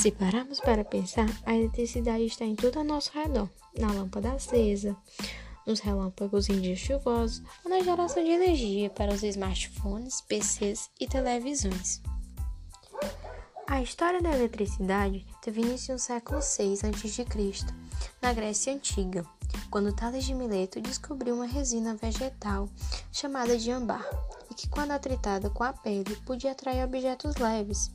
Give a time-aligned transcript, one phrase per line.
[0.00, 4.96] Se pararmos para pensar, a eletricidade está em tudo ao nosso redor, na lâmpada acesa,
[5.66, 11.06] nos relâmpagos em dias chuvosos ou na geração de energia para os smartphones, PCs e
[11.06, 12.00] televisões.
[13.66, 17.26] A história da eletricidade teve início no século VI a.C.,
[18.22, 19.22] na Grécia Antiga,
[19.70, 22.70] quando Tales de Mileto descobriu uma resina vegetal
[23.12, 24.08] chamada de ambar,
[24.50, 27.90] e que, quando atritada com a pele, podia atrair objetos leves.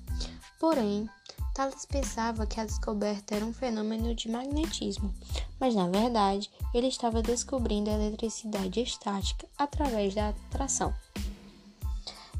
[0.60, 1.10] Porém,
[1.56, 5.16] Thales pensava que a descoberta era um fenômeno de magnetismo,
[5.58, 10.94] mas na verdade ele estava descobrindo a eletricidade estática através da atração.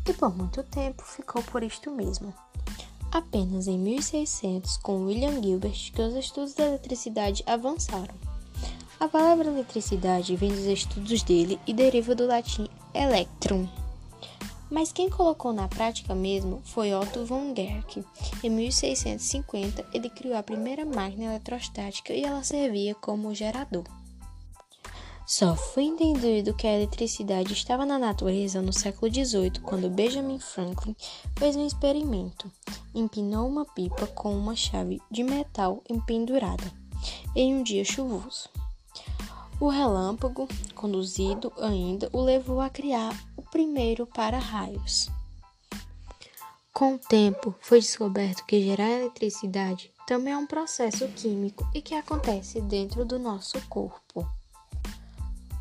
[0.06, 2.34] E por muito tempo ficou por isto mesmo.
[3.10, 8.14] Apenas em 1600, com William Gilbert, que os estudos da eletricidade avançaram.
[9.00, 13.66] A palavra eletricidade vem dos estudos dele e deriva do latim electrum,
[14.70, 18.04] mas quem colocou na prática mesmo foi Otto von Guericke.
[18.44, 23.84] Em 1650, ele criou a primeira máquina eletrostática e ela servia como gerador.
[25.26, 30.96] Só foi entendido que a eletricidade estava na natureza no século XVIII, quando Benjamin Franklin
[31.36, 32.52] fez um experimento.
[32.94, 36.72] Empinou uma pipa com uma chave de metal empendurada
[37.36, 38.50] em um dia chuvoso.
[39.60, 43.16] O relâmpago, conduzido ainda, o levou a criar
[43.56, 45.10] primeiro para-raios.
[46.74, 51.96] Com o tempo, foi descoberto que gerar eletricidade também é um processo químico e que
[51.96, 54.28] acontece dentro do nosso corpo.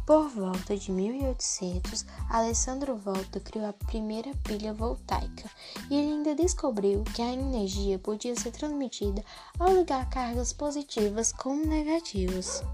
[0.05, 5.49] Por volta de 1800, Alessandro Volta criou a primeira pilha voltaica
[5.89, 9.25] e ele ainda descobriu que a energia podia ser transmitida
[9.57, 12.65] ao ligar cargas positivas com negativas.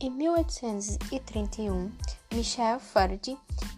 [0.00, 1.90] Em 1831,
[2.32, 3.36] Michel Faraday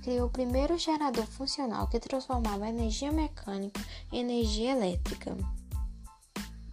[0.09, 3.78] criou o primeiro gerador funcional que transformava energia mecânica
[4.11, 5.37] em energia elétrica.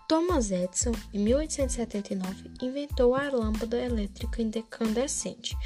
[0.07, 5.57] Thomas Edison, em 1879, inventou a lâmpada elétrica incandescente.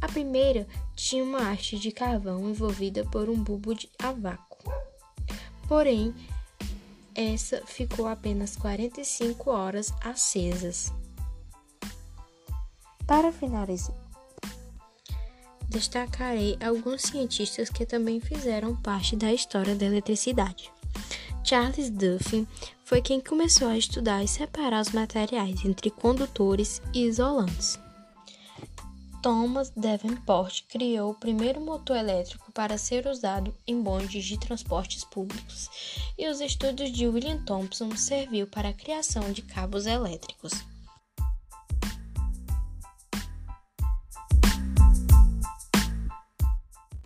[0.00, 4.72] A primeira tinha uma haste de carvão envolvida por um bulbo de a vácuo.
[5.68, 6.14] Porém,
[7.14, 10.90] essa ficou apenas 45 horas acesas.
[13.06, 14.07] Para finalizar,
[15.68, 20.72] destacarei alguns cientistas que também fizeram parte da história da eletricidade.
[21.44, 22.46] Charles Duffy
[22.84, 27.78] foi quem começou a estudar e separar os materiais entre condutores e isolantes.
[29.22, 35.68] Thomas Davenport criou o primeiro motor elétrico para ser usado em bondes de transportes públicos,
[36.16, 40.52] e os estudos de William Thompson serviu para a criação de cabos elétricos.